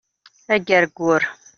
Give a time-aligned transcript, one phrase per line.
[0.55, 1.23] Agergur